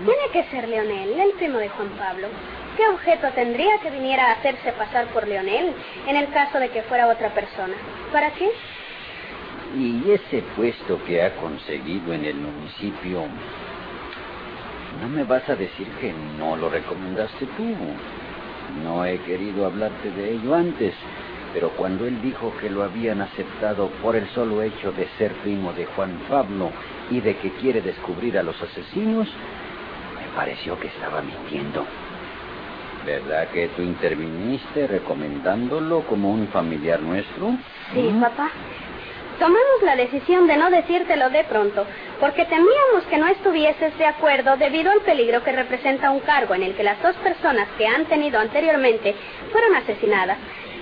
Tiene 0.06 0.30
que 0.32 0.44
ser 0.52 0.70
Leonel, 0.70 1.20
el 1.20 1.32
primo 1.34 1.58
de 1.58 1.70
Juan 1.70 1.90
Pablo. 1.98 2.28
¿Qué 2.78 2.88
objeto 2.88 3.28
tendría 3.34 3.80
que 3.80 3.90
viniera 3.90 4.28
a 4.28 4.34
hacerse 4.34 4.72
pasar 4.74 5.08
por 5.08 5.28
Leonel 5.28 5.74
en 6.08 6.16
el 6.16 6.30
caso 6.30 6.60
de 6.60 6.70
que 6.70 6.84
fuera 6.84 7.08
otra 7.08 7.30
persona? 7.30 7.74
¿Para 8.12 8.32
qué? 8.32 8.52
Y 9.75 10.12
ese 10.12 10.43
puesto 10.55 11.03
que 11.03 11.21
ha 11.21 11.36
conseguido 11.36 12.13
en 12.13 12.25
el 12.25 12.38
municipio, 12.38 13.25
¿no 15.01 15.09
me 15.09 15.24
vas 15.24 15.47
a 15.50 15.55
decir 15.55 15.88
que 16.00 16.13
no 16.38 16.55
lo 16.55 16.69
recomendaste 16.69 17.47
tú? 17.57 17.75
No 18.81 19.05
he 19.05 19.19
querido 19.19 19.65
hablarte 19.65 20.12
de 20.12 20.33
ello 20.33 20.55
antes, 20.55 20.95
pero 21.53 21.71
cuando 21.71 22.07
él 22.07 22.21
dijo 22.21 22.53
que 22.59 22.69
lo 22.69 22.83
habían 22.83 23.21
aceptado 23.21 23.89
por 24.01 24.15
el 24.15 24.27
solo 24.29 24.62
hecho 24.62 24.91
de 24.91 25.07
ser 25.17 25.33
primo 25.36 25.74
de 25.74 25.86
Juan 25.86 26.19
Pablo 26.29 26.71
y 27.09 27.21
de 27.21 27.38
que 27.38 27.51
quiere 27.51 27.81
descubrir 27.81 28.38
a 28.38 28.43
los 28.43 28.62
asesinos, 28.62 29.27
me 30.19 30.27
pareció 30.36 30.79
que 30.79 30.88
estaba 30.88 31.21
mintiendo. 31.21 31.86
¿Verdad 33.05 33.50
que 33.51 33.69
tú 33.69 33.81
interviniste 33.81 34.86
recomendándolo 34.88 36.01
como 36.05 36.29
un 36.29 36.47
familiar 36.50 37.01
nuestro? 37.01 37.57
Sí, 37.93 38.13
papá. 38.19 38.51
Tomamos 39.39 39.84
la 39.84 39.96
decisión 39.96 40.48
de 40.48 40.58
no 40.58 40.72
decírtelo 40.72 41.29
de 41.29 41.44
pronto, 41.44 41.86
porque 42.20 42.46
temíamos 42.46 43.03
que 43.08 43.17
no 43.17 43.27
estuvieses 43.27 43.96
de 44.00 44.06
acuerdo 44.06 44.58
debido 44.58 44.91
al 44.91 45.01
peligro 45.01 45.44
que 45.44 45.51
representa 45.51 46.10
un 46.10 46.22
cargo 46.22 46.56
en 46.56 46.63
el 46.63 46.75
que 46.75 46.84
las 46.84 47.00
dos 47.03 47.15
personas 47.17 47.67
que 47.77 47.86
han 47.86 48.06
tenido 48.06 48.39
anteriormente 48.39 49.13
fueron 49.51 49.75
asesinadas. 49.75 50.39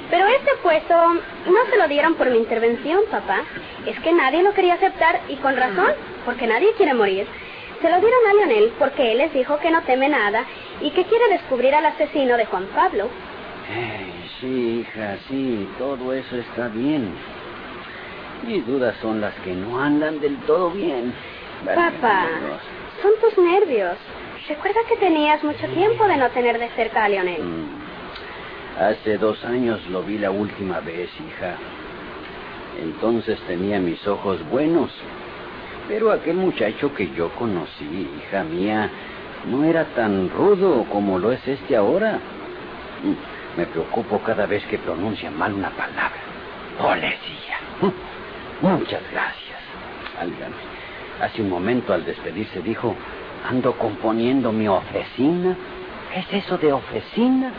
Pero 0.09 0.25
este 0.27 0.51
puesto 0.63 0.95
no 0.95 1.65
se 1.69 1.77
lo 1.77 1.87
dieron 1.89 2.15
por 2.15 2.29
mi 2.29 2.37
intervención, 2.37 3.01
papá. 3.11 3.41
Es 3.85 3.99
que 3.99 4.13
nadie 4.13 4.41
lo 4.41 4.53
quería 4.53 4.75
aceptar 4.75 5.19
y 5.27 5.35
con 5.37 5.57
razón, 5.57 5.91
porque 6.23 6.47
nadie 6.47 6.73
quiere 6.77 6.93
morir. 6.93 7.27
Se 7.81 7.89
lo 7.89 7.99
dieron 7.99 8.19
a 8.29 8.33
Lionel 8.35 8.73
porque 8.79 9.11
él 9.11 9.17
les 9.17 9.33
dijo 9.33 9.59
que 9.59 9.69
no 9.69 9.81
teme 9.81 10.07
nada 10.07 10.45
y 10.79 10.91
que 10.91 11.03
quiere 11.03 11.27
descubrir 11.29 11.75
al 11.75 11.87
asesino 11.87 12.37
de 12.37 12.45
Juan 12.45 12.67
Pablo. 12.73 13.09
Sí, 14.39 14.79
hija, 14.79 15.17
sí, 15.27 15.67
todo 15.77 16.13
eso 16.13 16.37
está 16.37 16.69
bien. 16.69 17.13
Mis 18.45 18.65
dudas 18.67 18.95
son 19.01 19.21
las 19.21 19.33
que 19.35 19.53
no 19.53 19.81
andan 19.81 20.19
del 20.19 20.37
todo 20.41 20.69
bien. 20.71 21.13
Papá, 21.65 22.27
son 23.01 23.11
tus 23.21 23.43
nervios. 23.43 23.97
Recuerda 24.47 24.79
que 24.87 24.97
tenías 24.97 25.43
mucho 25.43 25.67
tiempo 25.69 26.07
de 26.07 26.17
no 26.17 26.29
tener 26.29 26.59
de 26.59 26.69
cerca 26.69 27.05
a 27.05 27.09
Lionel. 27.09 27.41
Mm. 27.43 27.85
Hace 28.79 29.17
dos 29.17 29.43
años 29.45 29.83
lo 29.87 30.03
vi 30.03 30.17
la 30.19 30.29
última 30.29 30.79
vez, 30.81 31.09
hija. 31.19 31.55
Entonces 32.79 33.39
tenía 33.47 33.79
mis 33.79 34.05
ojos 34.07 34.47
buenos. 34.49 34.91
Pero 35.87 36.11
aquel 36.11 36.35
muchacho 36.35 36.93
que 36.93 37.09
yo 37.15 37.29
conocí, 37.29 38.09
hija 38.17 38.43
mía, 38.43 38.89
no 39.47 39.63
era 39.63 39.85
tan 39.95 40.29
rudo 40.29 40.85
como 40.91 41.17
lo 41.17 41.31
es 41.31 41.47
este 41.47 41.75
ahora. 41.75 42.19
Mm, 43.03 43.57
Me 43.59 43.65
preocupo 43.65 44.19
cada 44.19 44.45
vez 44.45 44.63
que 44.65 44.77
pronuncia 44.77 45.31
mal 45.31 45.53
una 45.53 45.69
palabra. 45.69 46.11
Policía. 46.77 47.93
Muchas 48.61 49.01
gracias. 49.11 49.59
Válgame. 50.17 50.55
Hace 51.21 51.41
un 51.41 51.49
momento 51.49 51.93
al 51.93 52.05
despedirse 52.05 52.61
dijo, 52.61 52.95
ando 53.47 53.73
componiendo 53.73 54.51
mi 54.51 54.67
oficina. 54.67 55.55
¿Qué 56.13 56.19
es 56.19 56.45
eso 56.45 56.57
de 56.57 56.73
oficina? 56.73 57.51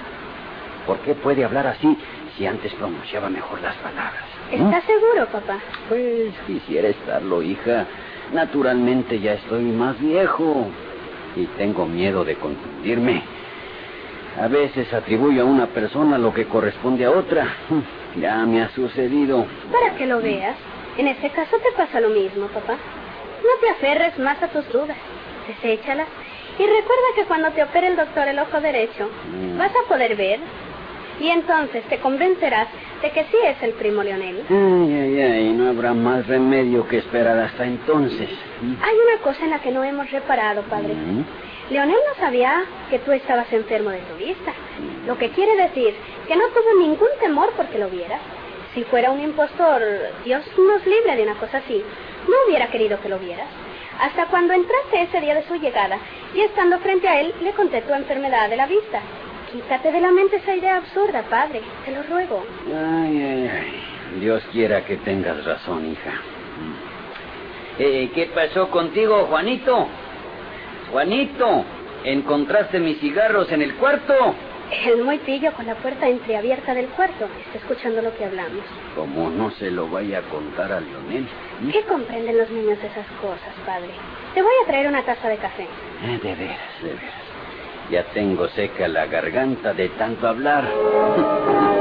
¿Por 0.86 0.98
qué 0.98 1.14
puede 1.14 1.44
hablar 1.44 1.66
así 1.66 1.96
si 2.36 2.46
antes 2.46 2.72
pronunciaba 2.74 3.28
mejor 3.28 3.60
las 3.60 3.74
palabras? 3.76 4.24
¿Estás 4.50 4.84
seguro, 4.84 5.26
papá? 5.26 5.58
Pues 5.88 6.32
quisiera 6.46 6.88
estarlo, 6.88 7.42
hija. 7.42 7.86
Naturalmente 8.32 9.20
ya 9.20 9.34
estoy 9.34 9.64
más 9.64 9.98
viejo 10.00 10.68
y 11.34 11.46
tengo 11.58 11.86
miedo 11.86 12.24
de 12.24 12.36
confundirme. 12.36 13.22
A 14.40 14.48
veces 14.48 14.92
atribuyo 14.92 15.42
a 15.42 15.46
una 15.46 15.66
persona 15.68 16.18
lo 16.18 16.32
que 16.32 16.46
corresponde 16.46 17.04
a 17.04 17.10
otra. 17.10 17.46
Ya 18.16 18.46
me 18.46 18.62
ha 18.62 18.70
sucedido. 18.70 19.44
Para 19.70 19.94
que 19.94 20.06
lo 20.06 20.22
veas. 20.22 20.56
En 20.98 21.08
ese 21.08 21.30
caso 21.30 21.56
te 21.58 21.72
pasa 21.76 22.00
lo 22.00 22.08
mismo, 22.10 22.46
papá. 22.48 22.74
No 22.74 23.60
te 23.60 23.68
aferres 23.70 24.18
más 24.18 24.42
a 24.42 24.48
tus 24.48 24.66
dudas. 24.72 24.96
Deséchalas. 25.46 26.08
Y 26.58 26.62
recuerda 26.62 27.06
que 27.14 27.24
cuando 27.24 27.50
te 27.50 27.62
opere 27.62 27.88
el 27.88 27.96
doctor 27.96 28.26
el 28.28 28.38
ojo 28.38 28.60
derecho, 28.60 29.10
Mm. 29.30 29.58
vas 29.58 29.70
a 29.72 29.88
poder 29.88 30.16
ver. 30.16 30.40
Y 31.20 31.28
entonces 31.28 31.82
te 31.84 31.98
convencerás 31.98 32.68
de 33.02 33.10
que 33.10 33.24
sí 33.24 33.36
es 33.44 33.62
el 33.62 33.72
primo 33.72 34.02
Leonel. 34.02 34.42
Ay, 34.50 34.94
ay, 34.94 35.20
ay, 35.20 35.52
no 35.52 35.68
habrá 35.70 35.94
más 35.94 36.26
remedio 36.26 36.86
que 36.88 36.98
esperar 36.98 37.38
hasta 37.38 37.64
entonces. 37.64 38.28
Hay 38.82 38.94
una 38.94 39.22
cosa 39.22 39.44
en 39.44 39.50
la 39.50 39.58
que 39.60 39.70
no 39.70 39.82
hemos 39.84 40.10
reparado, 40.10 40.62
padre. 40.62 40.94
Mm. 40.94 41.24
Leonel 41.70 41.96
no 41.96 42.20
sabía 42.20 42.64
que 42.90 42.98
tú 43.00 43.12
estabas 43.12 43.50
enfermo 43.52 43.90
de 43.90 43.98
tu 44.00 44.16
vista. 44.16 44.52
Lo 45.06 45.16
que 45.18 45.30
quiere 45.30 45.56
decir 45.56 45.94
que 46.28 46.36
no 46.36 46.44
tuvo 46.48 46.80
ningún 46.80 47.08
temor 47.20 47.50
porque 47.56 47.78
lo 47.78 47.88
vieras. 47.88 48.20
Si 48.76 48.84
fuera 48.84 49.10
un 49.10 49.22
impostor, 49.22 49.80
Dios 50.22 50.44
nos 50.58 50.84
libre 50.84 51.16
de 51.16 51.22
una 51.22 51.36
cosa 51.36 51.56
así, 51.56 51.82
no 52.28 52.34
hubiera 52.46 52.66
querido 52.66 53.00
que 53.00 53.08
lo 53.08 53.18
vieras. 53.18 53.48
Hasta 53.98 54.26
cuando 54.26 54.52
entraste 54.52 55.00
ese 55.00 55.18
día 55.22 55.34
de 55.34 55.44
su 55.44 55.54
llegada 55.54 55.96
y 56.34 56.42
estando 56.42 56.78
frente 56.80 57.08
a 57.08 57.22
él 57.22 57.32
le 57.40 57.52
conté 57.52 57.80
tu 57.80 57.94
enfermedad 57.94 58.50
de 58.50 58.56
la 58.56 58.66
vista. 58.66 59.00
Quítate 59.50 59.90
de 59.90 60.00
la 60.02 60.10
mente 60.10 60.36
esa 60.36 60.54
idea 60.54 60.76
absurda, 60.76 61.22
padre. 61.22 61.62
Te 61.86 61.92
lo 61.92 62.02
ruego. 62.02 62.44
Ay, 62.66 63.22
ay, 63.22 63.50
ay. 63.50 64.20
Dios 64.20 64.42
quiera 64.52 64.84
que 64.84 64.98
tengas 64.98 65.42
razón, 65.46 65.92
hija. 65.92 66.12
Eh, 67.78 68.10
¿Qué 68.14 68.26
pasó 68.26 68.68
contigo, 68.68 69.24
Juanito? 69.30 69.88
Juanito, 70.92 71.64
¿encontraste 72.04 72.78
mis 72.78 73.00
cigarros 73.00 73.50
en 73.52 73.62
el 73.62 73.74
cuarto? 73.76 74.34
El 74.70 75.04
muy 75.04 75.18
pillo 75.18 75.52
con 75.52 75.66
la 75.66 75.76
puerta 75.76 76.08
entreabierta 76.08 76.74
del 76.74 76.86
cuarto. 76.88 77.28
Está 77.46 77.58
escuchando 77.58 78.02
lo 78.02 78.16
que 78.16 78.24
hablamos. 78.24 78.64
Como 78.94 79.30
no 79.30 79.50
se 79.52 79.70
lo 79.70 79.88
vaya 79.88 80.18
a 80.18 80.22
contar 80.22 80.72
a 80.72 80.80
Lionel. 80.80 81.28
¿Qué 81.72 81.82
comprenden 81.82 82.38
los 82.38 82.50
niños 82.50 82.80
de 82.80 82.88
esas 82.88 83.06
cosas, 83.20 83.54
padre? 83.64 83.90
Te 84.34 84.42
voy 84.42 84.52
a 84.64 84.66
traer 84.66 84.88
una 84.88 85.04
taza 85.04 85.28
de 85.28 85.36
café. 85.36 85.68
Eh, 86.04 86.18
de 86.22 86.34
veras, 86.34 86.82
de 86.82 86.88
veras. 86.88 87.14
Ya 87.90 88.02
tengo 88.12 88.48
seca 88.48 88.88
la 88.88 89.06
garganta 89.06 89.72
de 89.72 89.88
tanto 89.90 90.26
hablar. 90.26 90.64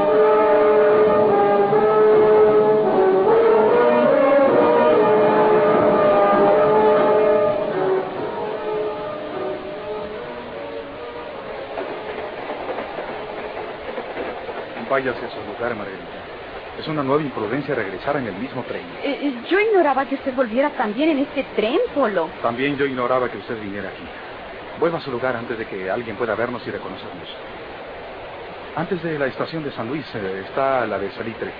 Váyase 14.95 15.25
a 15.25 15.29
su 15.29 15.41
lugar, 15.51 15.75
Margarita. 15.75 16.79
Es 16.79 16.87
una 16.87 17.03
nueva 17.03 17.21
imprudencia 17.21 17.75
regresar 17.75 18.15
en 18.15 18.27
el 18.27 18.35
mismo 18.35 18.63
tren. 18.63 18.85
Eh, 19.03 19.43
yo 19.49 19.59
ignoraba 19.59 20.05
que 20.05 20.15
usted 20.15 20.33
volviera 20.33 20.69
también 20.69 21.09
en 21.09 21.19
este 21.19 21.43
tren, 21.53 21.81
Polo. 21.93 22.29
También 22.41 22.77
yo 22.77 22.85
ignoraba 22.85 23.27
que 23.27 23.37
usted 23.37 23.59
viniera 23.59 23.89
aquí. 23.89 24.05
Vuelva 24.79 24.99
a 24.99 25.01
su 25.01 25.11
lugar 25.11 25.35
antes 25.35 25.57
de 25.57 25.65
que 25.65 25.91
alguien 25.91 26.15
pueda 26.15 26.33
vernos 26.35 26.65
y 26.65 26.71
reconocernos. 26.71 27.27
Antes 28.77 29.03
de 29.03 29.19
la 29.19 29.25
estación 29.25 29.65
de 29.65 29.71
San 29.73 29.89
Luis 29.89 30.05
eh, 30.15 30.45
está 30.47 30.85
la 30.85 30.97
de 30.97 31.11
Salitre, 31.11 31.51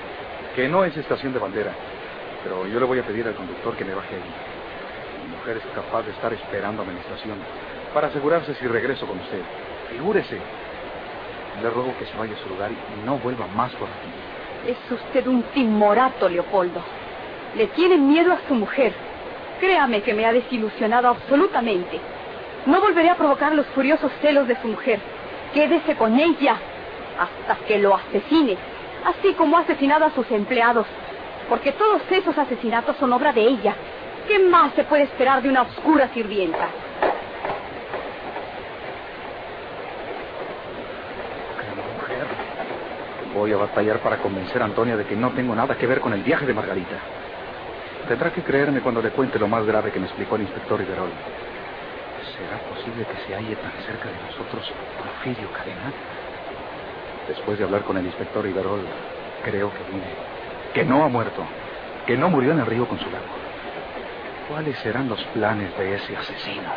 que 0.56 0.70
no 0.70 0.86
es 0.86 0.96
estación 0.96 1.34
de 1.34 1.40
bandera. 1.40 1.74
Pero 2.42 2.66
yo 2.68 2.80
le 2.80 2.86
voy 2.86 3.00
a 3.00 3.04
pedir 3.04 3.28
al 3.28 3.36
conductor 3.36 3.76
que 3.76 3.84
me 3.84 3.94
baje 3.94 4.16
allí. 4.16 4.34
Mi 5.28 5.36
mujer 5.36 5.58
es 5.58 5.76
capaz 5.76 6.04
de 6.04 6.12
estar 6.12 6.32
esperando 6.32 6.84
a 6.84 6.86
mi 6.86 6.98
estación 6.98 7.38
para 7.94 8.08
asegurarse 8.08 8.56
si 8.56 8.66
regreso 8.66 9.06
con 9.06 9.20
usted. 9.20 9.42
Figúrese. 9.90 10.40
Le 11.62 11.70
ruego 11.70 11.94
que 11.98 12.06
se 12.06 12.18
vaya 12.18 12.34
a 12.34 12.44
su 12.44 12.50
lugar 12.50 12.72
y 12.72 13.06
no 13.06 13.18
vuelva 13.18 13.48
más 13.48 13.72
por 13.74 13.88
aquí. 13.88 14.72
Es 14.72 14.92
usted 14.92 15.26
un 15.28 15.44
timorato, 15.54 16.28
Leopoldo. 16.28 16.82
Le 17.56 17.68
tiene 17.68 17.98
miedo 17.98 18.34
a 18.34 18.40
su 18.48 18.56
mujer. 18.56 18.94
Créame 19.60 20.02
que 20.02 20.14
me 20.14 20.26
ha 20.26 20.34
desilusionado 20.34 21.08
absolutamente. 21.08 22.00
No 22.66 22.82
volveré 22.82 23.10
a 23.10 23.16
provocar 23.16 23.54
los 23.54 23.66
furiosos 23.68 24.12
celos 24.22 24.48
de 24.48 24.60
su 24.62 24.68
mujer. 24.68 25.00
Quédese 25.54 25.96
con 25.96 26.20
ella 26.20 26.58
hasta 27.18 27.64
que 27.66 27.80
lo 27.80 27.96
asesine, 27.96 28.58
así 29.06 29.34
como 29.34 29.58
ha 29.58 29.62
asesinado 29.62 30.06
a 30.06 30.12
sus 30.12 30.30
empleados. 30.32 30.86
Porque 31.48 31.72
todos 31.72 32.02
esos 32.10 32.38
asesinatos 32.38 32.98
son 32.98 33.14
obra 33.14 33.32
de 33.32 33.42
ella. 33.42 33.76
¿Qué 34.28 34.40
más 34.40 34.74
se 34.74 34.84
puede 34.84 35.04
esperar 35.04 35.42
de 35.42 35.50
una 35.50 35.62
oscura 35.62 36.10
sirvienta? 36.14 36.68
mujer. 41.96 42.28
Voy 43.36 43.52
a 43.52 43.58
batallar 43.58 44.00
para 44.00 44.18
convencer 44.18 44.62
a 44.62 44.66
Antonia 44.66 44.96
de 44.96 45.06
que 45.06 45.16
no 45.18 45.30
tengo 45.32 45.54
nada 45.54 45.76
que 45.76 45.86
ver 45.86 46.00
con 46.00 46.14
el 46.14 46.24
viaje 46.24 46.46
de 46.46 46.54
Margarita. 46.54 46.96
Tendrá 48.08 48.32
que 48.32 48.42
creerme 48.42 48.80
cuando 48.80 49.02
le 49.02 49.10
cuente 49.10 49.38
lo 49.38 49.50
más 49.50 49.66
grave 49.66 49.92
que 49.92 50.00
me 50.00 50.06
explicó 50.06 50.38
el 50.38 50.44
inspector 50.44 50.80
Iberol. 50.80 51.10
¿Será 52.38 52.58
posible 52.60 53.06
que 53.06 53.28
se 53.28 53.36
halle 53.36 53.58
tan 53.58 53.74
cerca 53.86 54.08
de 54.08 54.16
nosotros 54.26 54.72
Porfirio 54.98 55.52
Cadena? 55.52 55.92
Después 57.28 57.58
de 57.58 57.66
hablar 57.66 57.84
con 57.84 57.98
el 57.98 58.06
inspector 58.06 58.48
Iberol, 58.48 58.82
creo 59.44 59.70
que 59.70 59.84
vive. 59.92 60.16
Que 60.74 60.86
no 60.86 61.04
ha 61.04 61.10
muerto. 61.10 61.44
Que 62.08 62.16
no 62.16 62.30
murió 62.30 62.54
en 62.54 62.60
el 62.60 62.66
río 62.66 62.88
Consulado. 62.88 63.26
¿Cuáles 64.48 64.78
serán 64.80 65.10
los 65.10 65.22
planes 65.26 65.78
de 65.78 65.96
ese 65.96 66.16
asesino? 66.16 66.72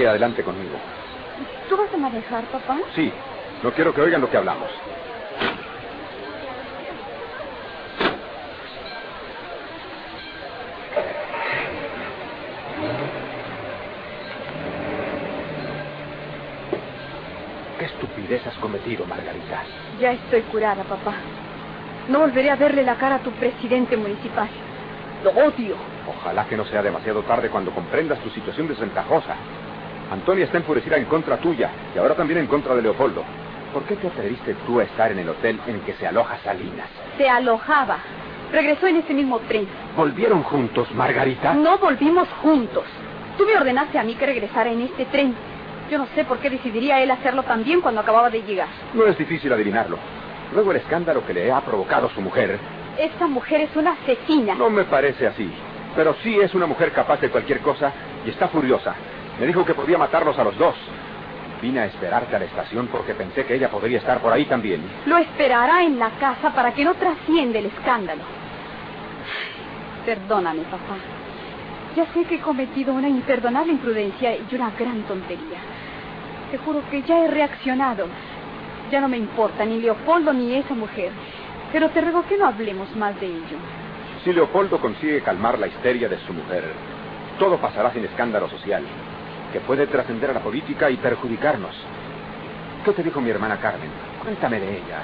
Aquí 0.00 0.06
adelante 0.06 0.42
conmigo. 0.42 0.80
¿Tú 1.68 1.76
vas 1.76 1.92
a 1.92 1.98
manejar, 1.98 2.46
papá? 2.50 2.78
Sí, 2.94 3.12
no 3.62 3.72
quiero 3.72 3.92
que 3.92 4.00
oigan 4.00 4.20
lo 4.22 4.30
que 4.30 4.38
hablamos. 4.38 4.70
¿Qué 17.78 17.84
estupidez 17.84 18.46
has 18.46 18.56
cometido, 18.56 19.04
Margarita? 19.06 19.64
Ya 19.98 20.12
estoy 20.12 20.42
curada, 20.44 20.84
papá. 20.84 21.14
No 22.08 22.20
volveré 22.20 22.50
a 22.50 22.56
verle 22.56 22.82
la 22.84 22.96
cara 22.96 23.16
a 23.16 23.22
tu 23.22 23.32
presidente 23.32 23.96
municipal. 23.96 24.48
Lo 25.22 25.30
odio. 25.30 25.76
Ojalá 26.06 26.46
que 26.46 26.56
no 26.56 26.64
sea 26.64 26.82
demasiado 26.82 27.22
tarde 27.22 27.50
cuando 27.50 27.72
comprendas 27.72 28.18
tu 28.20 28.30
situación 28.30 28.66
desventajosa. 28.66 29.36
Antonia 30.10 30.44
está 30.44 30.58
enfurecida 30.58 30.96
en 30.96 31.04
contra 31.04 31.36
tuya 31.36 31.70
y 31.94 31.98
ahora 31.98 32.14
también 32.14 32.40
en 32.40 32.46
contra 32.48 32.74
de 32.74 32.82
Leopoldo. 32.82 33.22
¿Por 33.72 33.84
qué 33.84 33.94
te 33.94 34.08
atreviste 34.08 34.54
tú 34.66 34.80
a 34.80 34.84
estar 34.84 35.12
en 35.12 35.20
el 35.20 35.28
hotel 35.28 35.60
en 35.68 35.80
que 35.80 35.94
se 35.94 36.06
aloja 36.06 36.36
Salinas? 36.42 36.88
Se 37.16 37.28
alojaba. 37.28 37.98
Regresó 38.50 38.88
en 38.88 38.96
ese 38.96 39.14
mismo 39.14 39.38
tren. 39.40 39.68
¿Volvieron 39.96 40.42
juntos, 40.42 40.92
Margarita? 40.92 41.54
No 41.54 41.78
volvimos 41.78 42.28
juntos. 42.42 42.84
Tú 43.38 43.46
me 43.46 43.56
ordenaste 43.56 43.98
a 43.98 44.02
mí 44.02 44.16
que 44.16 44.26
regresara 44.26 44.70
en 44.72 44.82
este 44.82 45.04
tren. 45.04 45.36
Yo 45.88 45.98
no 45.98 46.06
sé 46.16 46.24
por 46.24 46.38
qué 46.38 46.50
decidiría 46.50 47.00
él 47.00 47.12
hacerlo 47.12 47.44
también 47.44 47.80
cuando 47.80 48.00
acababa 48.00 48.30
de 48.30 48.42
llegar. 48.42 48.68
No 48.94 49.06
es 49.06 49.16
difícil 49.16 49.52
adivinarlo. 49.52 49.98
Luego 50.52 50.72
el 50.72 50.78
escándalo 50.78 51.24
que 51.24 51.34
le 51.34 51.52
ha 51.52 51.60
provocado 51.60 52.10
su 52.10 52.20
mujer. 52.20 52.58
Esa 52.98 53.28
mujer 53.28 53.60
es 53.60 53.76
una 53.76 53.92
asesina. 53.92 54.56
No 54.56 54.70
me 54.70 54.82
parece 54.84 55.28
así. 55.28 55.48
Pero 55.94 56.16
sí 56.24 56.38
es 56.40 56.52
una 56.54 56.66
mujer 56.66 56.90
capaz 56.90 57.20
de 57.20 57.30
cualquier 57.30 57.60
cosa 57.60 57.92
y 58.26 58.30
está 58.30 58.48
furiosa. 58.48 58.94
Me 59.40 59.46
dijo 59.46 59.64
que 59.64 59.72
podía 59.72 59.96
matarlos 59.96 60.38
a 60.38 60.44
los 60.44 60.56
dos. 60.58 60.74
Vine 61.62 61.80
a 61.80 61.86
esperarte 61.86 62.36
a 62.36 62.38
la 62.38 62.44
estación 62.44 62.88
porque 62.88 63.14
pensé 63.14 63.46
que 63.46 63.54
ella 63.54 63.70
podría 63.70 63.98
estar 63.98 64.20
por 64.20 64.34
ahí 64.34 64.44
también. 64.44 64.82
Lo 65.06 65.16
esperará 65.16 65.82
en 65.82 65.98
la 65.98 66.10
casa 66.10 66.54
para 66.54 66.74
que 66.74 66.84
no 66.84 66.94
trascienda 66.94 67.58
el 67.58 67.66
escándalo. 67.66 68.22
Perdóname, 70.04 70.62
papá. 70.64 70.98
Ya 71.96 72.04
sé 72.12 72.24
que 72.24 72.34
he 72.34 72.40
cometido 72.40 72.92
una 72.92 73.08
imperdonable 73.08 73.72
imprudencia 73.72 74.36
y 74.36 74.54
una 74.54 74.70
gran 74.72 75.02
tontería. 75.04 75.58
Te 76.50 76.58
juro 76.58 76.82
que 76.90 77.02
ya 77.02 77.24
he 77.24 77.28
reaccionado. 77.28 78.08
Ya 78.92 79.00
no 79.00 79.08
me 79.08 79.16
importa 79.16 79.64
ni 79.64 79.80
Leopoldo 79.80 80.34
ni 80.34 80.54
esa 80.54 80.74
mujer. 80.74 81.12
Pero 81.72 81.88
te 81.88 82.02
ruego 82.02 82.26
que 82.26 82.36
no 82.36 82.46
hablemos 82.46 82.94
más 82.94 83.18
de 83.18 83.26
ello. 83.26 83.56
Si 84.22 84.34
Leopoldo 84.34 84.78
consigue 84.78 85.22
calmar 85.22 85.58
la 85.58 85.68
histeria 85.68 86.10
de 86.10 86.18
su 86.26 86.34
mujer, 86.34 86.64
todo 87.38 87.56
pasará 87.56 87.90
sin 87.92 88.04
escándalo 88.04 88.50
social, 88.50 88.84
que 89.52 89.60
puede 89.60 89.86
trascender 89.86 90.30
a 90.30 90.34
la 90.34 90.40
política 90.40 90.90
y 90.90 90.96
perjudicarnos. 90.96 91.74
¿Qué 92.84 92.92
te 92.92 93.02
dijo 93.02 93.20
mi 93.20 93.30
hermana 93.30 93.58
Carmen? 93.58 93.90
Cuéntame 94.22 94.60
de 94.60 94.78
ella. 94.78 95.02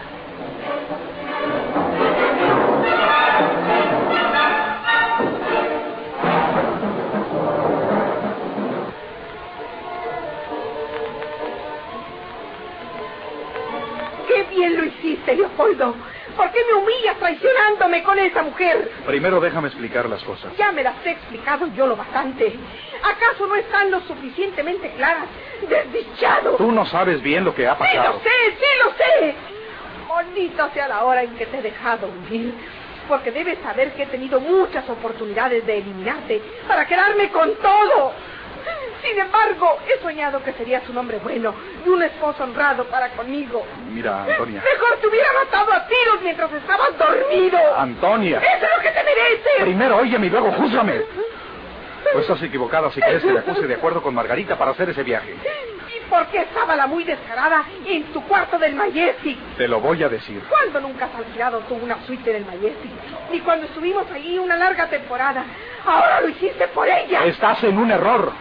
¡Qué 14.27 14.45
bien 14.55 14.77
lo 14.77 14.85
hiciste, 14.85 15.37
Leopoldo! 15.37 15.95
¿Por 16.37 16.51
qué 16.53 16.59
me 16.71 16.75
humillas 16.75 17.17
traicionándome 17.19 18.03
con 18.03 18.19
esa 18.19 18.43
mujer? 18.43 18.91
Primero 19.07 19.41
déjame 19.41 19.69
explicar 19.69 20.09
las 20.09 20.23
cosas. 20.23 20.55
Ya 20.57 20.71
me 20.73 20.83
las 20.83 20.95
he 21.07 21.11
explicado 21.13 21.67
yo 21.69 21.87
lo 21.87 21.97
bastante. 21.97 22.55
¿Acaso 23.03 23.47
no 23.47 23.55
están 23.57 23.91
lo 23.91 24.01
suficientemente 24.01 24.91
claras? 24.97 25.27
¡Desdichado! 25.69 26.57
Tú 26.57 26.73
no 26.73 26.85
sabes 26.87 27.23
bien 27.23 27.45
lo 27.45 27.55
que 27.55 27.67
ha 27.67 27.75
¡Sí 27.75 27.79
pasado. 27.79 28.13
lo 28.15 28.21
sé! 28.21 28.29
¡Sí 28.59 28.67
lo 28.85 28.91
sé! 28.93 29.35
Bonita 30.09 30.71
sea 30.73 30.89
la 30.89 31.05
hora 31.05 31.23
en 31.23 31.35
que 31.37 31.47
te 31.47 31.59
he 31.59 31.63
dejado 31.63 32.09
vivir. 32.29 32.55
Porque 33.09 33.31
debes 33.31 33.59
saber 33.63 33.93
que 33.95 34.03
he 34.03 34.07
tenido 34.07 34.41
muchas 34.41 34.89
oportunidades 34.91 35.65
de 35.65 35.79
eliminarte 35.79 36.43
para 36.67 36.87
quedarme 36.87 37.31
con 37.31 37.55
todo. 37.57 38.13
Sin 39.03 39.19
embargo, 39.19 39.79
he 39.87 40.01
soñado 40.03 40.43
que 40.43 40.53
serías 40.55 40.89
un 40.89 40.99
hombre 40.99 41.19
bueno 41.19 41.55
y 41.85 41.89
un 41.89 42.03
esposo 42.03 42.45
honrado 42.45 42.85
para 42.87 43.11
conmigo. 43.11 43.65
Mira, 43.91 44.25
Antonia. 44.25 44.63
Mejor 44.63 44.97
te 45.01 45.07
hubiera 45.07 45.29
matado 45.45 45.73
a 45.73 45.87
tiros 45.87 46.23
mientras 46.23 46.53
estabas 46.53 46.97
dormido. 46.99 47.59
Antonia. 47.77 48.39
¡Eso 48.39 48.67
es 48.67 48.77
lo 48.77 48.83
que 48.83 48.91
te 48.91 49.05
mereces! 49.05 49.63
Primero 49.63 49.97
óyeme 49.99 50.27
y 50.27 50.31
luego 50.31 50.53
júzgame. 50.53 51.03
Tú 52.13 52.19
estás 52.21 52.43
equivocada 52.43 52.91
si 52.93 53.01
crees 53.01 53.23
que 53.23 53.33
le 53.33 53.41
acuse 53.41 53.67
de 53.67 53.75
acuerdo 53.75 54.03
con 54.03 54.15
Margarita 54.15 54.57
para 54.57 54.71
hacer 54.71 54.89
ese 54.91 55.03
viaje. 55.03 55.35
¿Y 55.35 56.09
por 56.09 56.27
qué 56.29 56.43
estaba 56.43 56.77
la 56.77 56.87
muy 56.87 57.05
descarada 57.05 57.65
en 57.85 58.05
tu 58.13 58.23
cuarto 58.25 58.59
del 58.59 58.75
Majestic? 58.75 59.39
Te 59.57 59.67
lo 59.67 59.81
voy 59.81 60.03
a 60.03 60.09
decir. 60.09 60.41
¿Cuándo 60.49 60.81
nunca 60.81 61.07
has 61.07 61.15
alquilado 61.15 61.61
tú 61.69 61.75
una 61.75 61.99
suite 62.07 62.31
en 62.31 62.37
el 62.37 62.45
Majestic? 62.47 62.91
Ni 63.31 63.41
cuando 63.41 63.67
estuvimos 63.67 64.09
allí 64.11 64.39
una 64.39 64.57
larga 64.57 64.89
temporada. 64.89 65.45
Ahora 65.85 66.21
lo 66.21 66.29
hiciste 66.29 66.69
por 66.69 66.89
ella. 66.89 67.25
Estás 67.25 67.63
en 67.65 67.77
un 67.77 67.91
error. 67.91 68.33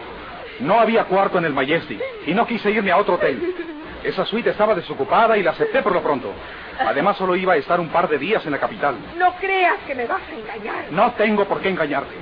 No 0.60 0.80
había 0.80 1.04
cuarto 1.04 1.38
en 1.38 1.44
el 1.44 1.52
Majestic 1.52 2.00
y 2.26 2.34
no 2.34 2.46
quise 2.46 2.70
irme 2.70 2.90
a 2.90 2.96
otro 2.96 3.14
hotel. 3.14 3.54
Esa 4.02 4.24
suite 4.24 4.50
estaba 4.50 4.74
desocupada 4.74 5.36
y 5.36 5.42
la 5.42 5.50
acepté 5.50 5.82
por 5.82 5.92
lo 5.92 6.02
pronto. 6.02 6.32
Además, 6.78 7.16
solo 7.16 7.34
iba 7.36 7.54
a 7.54 7.56
estar 7.56 7.80
un 7.80 7.88
par 7.88 8.08
de 8.08 8.18
días 8.18 8.44
en 8.46 8.52
la 8.52 8.58
capital. 8.58 8.96
No 9.16 9.34
creas 9.36 9.78
que 9.86 9.94
me 9.94 10.06
vas 10.06 10.22
a 10.30 10.34
engañar. 10.34 10.86
No 10.90 11.12
tengo 11.12 11.44
por 11.46 11.60
qué 11.60 11.70
engañarte. 11.70 12.14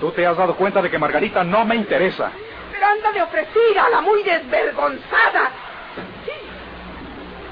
Tú 0.00 0.10
te 0.12 0.26
has 0.26 0.36
dado 0.36 0.56
cuenta 0.56 0.80
de 0.80 0.90
que 0.90 0.98
Margarita 0.98 1.44
no 1.44 1.64
me 1.64 1.76
interesa. 1.76 2.30
Pero 2.72 2.86
anda 2.86 3.12
de 3.12 3.22
ofrecida, 3.22 3.88
la 3.90 4.00
muy 4.00 4.22
desvergonzada. 4.22 5.50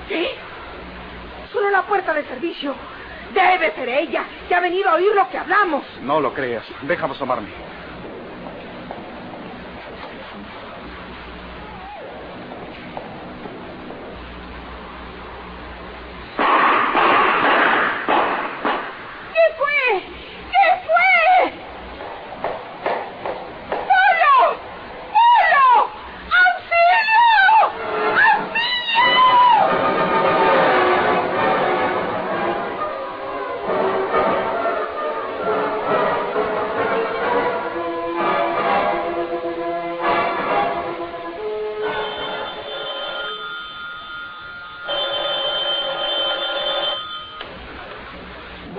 ¿Qué? 0.09 0.31
Solo 1.53 1.71
la 1.71 1.83
puerta 1.83 2.15
de 2.15 2.25
servicio. 2.25 2.75
Debe 3.35 3.73
ser 3.75 3.89
ella, 3.91 4.25
que 4.49 4.55
ha 4.55 4.61
venido 4.61 4.89
a 4.89 4.95
oír 4.95 5.15
lo 5.15 5.29
que 5.29 5.37
hablamos. 5.37 5.85
No 6.03 6.21
lo 6.21 6.33
creas. 6.33 6.65
Déjame 6.83 7.15
asomarme. 7.15 7.68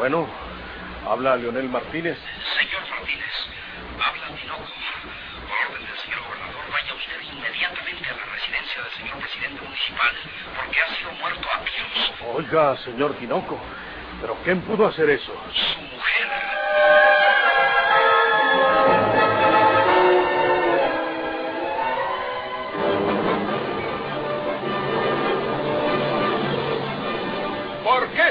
Bueno, 0.10 0.28
habla 1.08 1.36
Leonel 1.36 1.70
Martínez. 1.70 2.18
Señor 2.58 2.82
Martínez, 2.90 3.32
habla 4.04 4.36
Tinoco. 4.36 4.64
Por 5.46 5.72
orden 5.72 5.86
del 5.86 5.98
señor 6.00 6.20
gobernador, 6.26 6.64
vaya 6.72 6.94
usted 6.96 7.22
inmediatamente 7.32 8.10
a 8.10 8.14
la 8.16 8.26
residencia 8.26 8.82
del 8.82 8.92
señor 8.94 9.20
presidente 9.20 9.62
municipal, 9.62 10.16
porque 10.58 10.82
ha 10.82 10.96
sido 10.96 11.12
muerto 11.12 11.48
a 11.54 11.64
tiros. 11.64 12.14
Oiga, 12.34 12.78
señor 12.78 13.14
Tinoco, 13.20 13.60
¿pero 14.20 14.36
quién 14.44 14.62
pudo 14.62 14.88
hacer 14.88 15.12
eso? 15.12 15.32
Su 15.54 15.80
mujer. 15.80 17.19